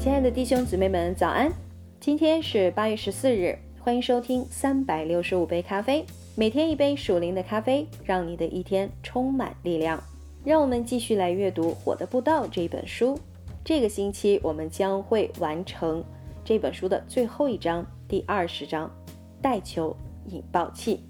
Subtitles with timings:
[0.00, 1.52] 亲爱的弟兄姊妹们，早安！
[2.00, 10.02] 今天是八月十四日，欢迎收听三百六十五杯咖啡，每天一杯属灵的咖啡，让你的一天充满力量。
[10.42, 13.20] 让我们继续来阅读《火的步道》这本书。
[13.62, 16.02] 这个星期我们将会完成
[16.46, 18.90] 这本书的最后一章，第二十章——
[19.42, 19.94] 带球
[20.30, 21.00] 引爆器。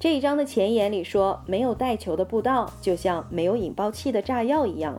[0.00, 4.98] 这一章的前言里说，没有带球的步道就像没有引爆器的炸药一样，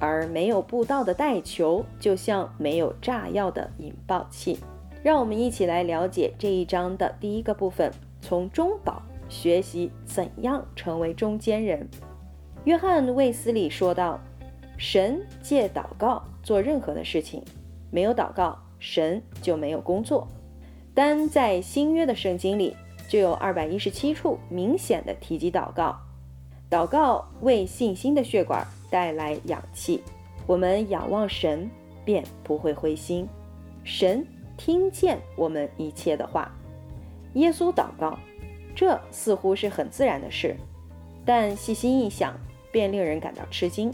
[0.00, 4.58] 而没有步道的带球就像没有炸药的引爆器。
[5.02, 11.88] 让我们一起来了解这一章的第一个部分：从中保学习怎样成为中间人。
[12.64, 14.18] 约翰·卫斯理说道
[14.76, 17.44] ：“神借祷告做任何的事情，
[17.92, 20.26] 没有祷告，神就没有工作。
[20.94, 22.74] 单在新约的圣经里。”
[23.10, 25.98] 就有二百一十七处明显的提及祷告，
[26.70, 30.02] 祷告为信心的血管带来氧气。
[30.46, 31.70] 我们仰望神，
[32.04, 33.28] 便不会灰心。
[33.84, 36.50] 神听见我们一切的话。
[37.34, 38.18] 耶稣祷告，
[38.74, 40.56] 这似乎是很自然的事，
[41.24, 42.36] 但细心一想，
[42.72, 43.92] 便令人感到吃惊。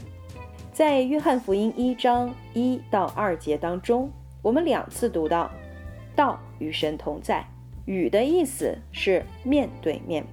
[0.73, 4.11] 在约翰福音一章一到二节当中，
[4.43, 5.51] 我们两次读到
[6.17, 7.45] “道与神同在”。
[7.87, 10.25] 与的意思是面对面，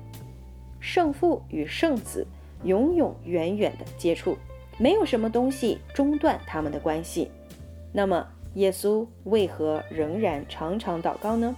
[0.79, 2.25] 圣父与圣子
[2.63, 4.37] 永永远远的接触，
[4.77, 7.29] 没有什么东西中断他们的关系。
[7.91, 11.55] 那么，耶稣为何仍然常常祷告呢？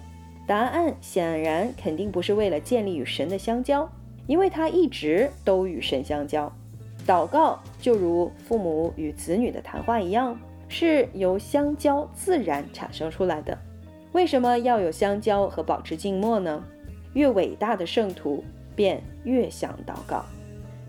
[0.47, 3.89] 答案显然肯定不是为了建立与神的相交，
[4.27, 6.51] 因为他一直都与神相交。
[7.07, 13.57] 祷告就如父母与子女的谈话一样，是由相交自然产生出来的。
[14.11, 16.63] 为什么要有相交和保持静默呢？
[17.13, 18.43] 越伟大的圣徒
[18.75, 20.25] 便越想祷告。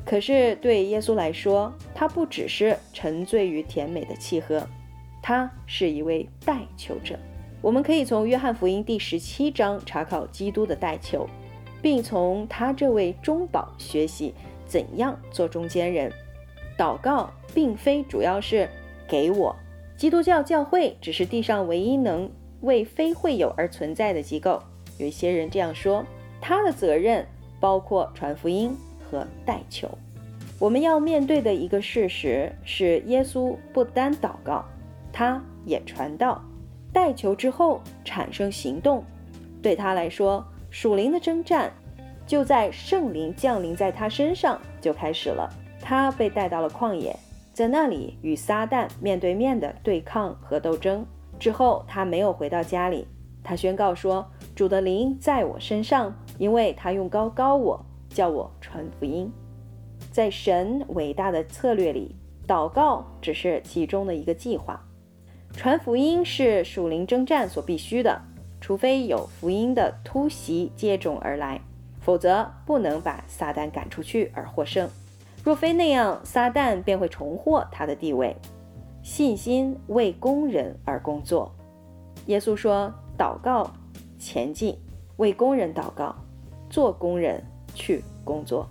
[0.06, 4.66] 可是对耶稣来说，他不只是沉醉于甜美的契合，
[5.20, 7.18] 他是一位代求者。
[7.60, 11.28] 我们可以从约翰福音第十七章查考基督的代求，
[11.82, 14.32] 并从他这位中保学习
[14.64, 16.10] 怎样做中间人。
[16.78, 18.68] 祷告并非主要是
[19.08, 19.54] 给我，
[19.96, 22.30] 基督教教会只是地上唯一能。
[22.62, 24.60] 为非会友而存在的机构，
[24.98, 26.04] 有一些人这样说，
[26.40, 27.24] 他的责任
[27.60, 28.74] 包括传福音
[29.10, 29.88] 和代求。
[30.58, 34.64] 我们要面对的一个事实是，耶稣不单祷告，
[35.12, 36.42] 他也传道、
[36.92, 39.04] 代求之后产生行动。
[39.62, 41.72] 对他来说，属灵的征战
[42.26, 45.48] 就在圣灵降临在他身上就开始了。
[45.80, 47.14] 他被带到了旷野，
[47.52, 51.04] 在那里与撒旦面对面的对抗和斗争。
[51.38, 53.06] 之后，他没有回到家里。
[53.44, 57.84] 他宣告说：“主的灵在我身上，因为他用高高我，
[58.16, 59.30] 叫我传福音。”
[60.10, 62.16] 在神伟大的策略里，
[62.48, 64.82] 祷告只是其中的一个计划。
[65.52, 68.22] 传福音是属灵征战所必须的，
[68.58, 71.60] 除非有福音的突袭接踵而来，
[72.00, 74.88] 否则不能把撒旦赶出去而获胜。
[75.44, 78.34] 若非那样，撒旦便会重获他的地位。
[79.02, 81.54] 信心为工人而工作，
[82.26, 83.70] 耶稣说：“祷告，
[84.18, 84.76] 前进，
[85.18, 86.14] 为工人祷告，
[86.68, 87.42] 做工人
[87.76, 88.68] 去工作。”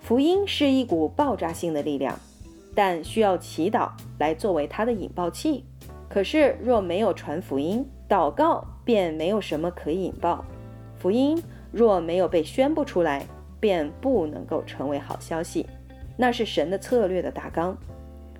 [0.00, 2.18] 福音是一股爆炸性的力量，
[2.74, 5.64] 但需要祈祷来作为它的引爆器。
[6.08, 10.44] 可是若没有传福音，祷告便没有什么可以引爆。
[10.96, 13.26] 福音若没有被宣布出来，
[13.58, 15.66] 便不能够成为好消息。
[16.16, 17.76] 那是神的策略的大纲。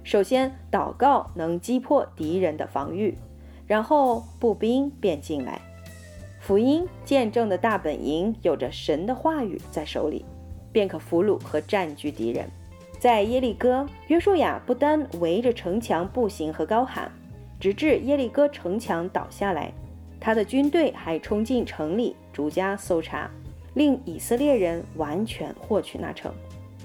[0.02, 3.16] 首先，祷告能击破敌人的防御，
[3.66, 5.60] 然后步兵便进来。
[6.46, 10.26] 福音见证的大本营有着神的话语在手里，
[10.70, 12.46] 便可俘虏和占据敌人。
[12.98, 17.10] 在耶利哥，约书亚不单围着城墙步行和高喊，
[17.58, 19.72] 直至耶利哥城墙倒下来，
[20.20, 23.30] 他的军队还冲进城里逐家搜查，
[23.72, 26.30] 令以色列人完全获取那城。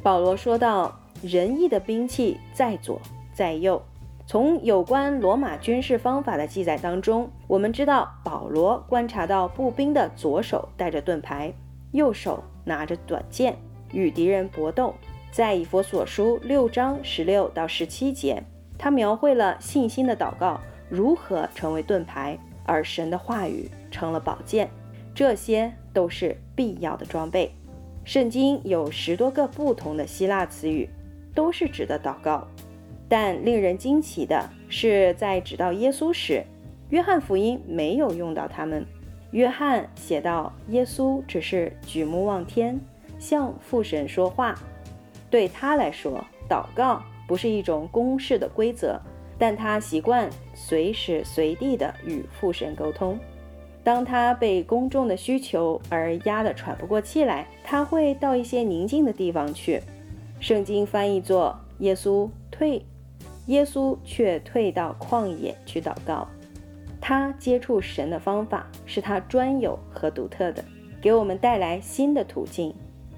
[0.01, 0.97] 保罗说道。
[1.21, 2.97] 仁义的兵器在左
[3.33, 3.81] 在右。
[4.29, 11.51] 从有关罗马军事方法的记载当中，我们知道保罗观察到步兵的左手带着盾牌，
[11.93, 13.57] 右手拿着短剑，
[13.91, 14.93] 与敌人搏斗。
[15.31, 18.43] 在以佛所书六章十六到十七节，
[18.77, 20.61] 他描绘了信心的祷告
[20.91, 22.37] 如何成为盾牌，
[22.67, 24.69] 而神的话语成了宝剑。
[25.15, 27.51] 这些都是必要的装备。
[28.05, 30.87] 圣经有十多个不同的希腊词语。
[31.35, 32.45] 都是指的祷告，
[33.09, 36.43] 但令人惊奇的是，在指到耶稣时，
[36.89, 38.85] 约翰福音没有用到他们。
[39.31, 42.79] 约翰写道：“耶稣只是举目望天，
[43.19, 44.55] 向父神说话。
[45.29, 48.99] 对他来说，祷告不是一种公式的规则，
[49.37, 53.19] 但他习惯随时随地的与父神沟通。
[53.83, 59.81] 当他被公众的需求而压得喘不过气来，他会到一些宁静的地方去。
[60.39, 62.83] 圣经翻译作“耶稣退”，
[63.49, 66.27] 耶稣却退到旷野去祷告。
[67.01, 70.63] 他接触神的方法是他专有和独特的，
[71.01, 72.73] 给我们带来新的途径。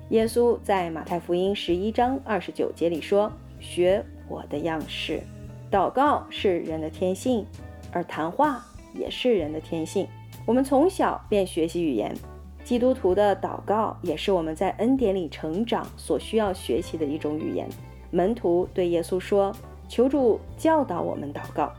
[0.09, 3.29] 耶稣在马太福音十一章二十九节里说
[3.59, 5.21] ：“学我的样式。”
[5.69, 7.45] 祷告是人的天性，
[7.91, 8.63] 而谈话
[8.93, 10.07] 也是人的天性。
[10.45, 12.15] 我们从小便学习语言，
[12.63, 17.67] 基督徒的祷告也是我们在恩典里成长所需要学习的一种语言。
[18.11, 19.55] 门徒对耶稣说
[19.91, 21.69] ：“求主教导我们祷告。”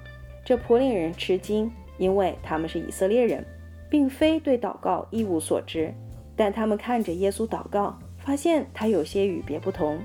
[0.44, 3.42] 这颇令人吃惊，因为他们是以色列人，
[3.88, 5.94] 并非对祷告一无所知。
[6.36, 9.98] 但他们看着耶稣祷告，发现他有些与别不同。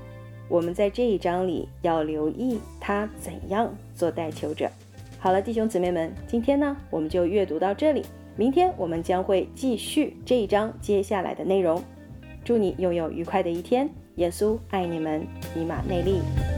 [0.48, 4.70] 我们在这一章里要留意他怎样做代求者。
[5.18, 8.06] 好了，弟兄姊妹们，今天呢我们就阅读到这里，
[8.36, 11.82] 明天我们将会继续这一章接下来的内容。
[12.42, 16.57] 祝你拥有愉快的一天，耶稣爱你们，以马内利。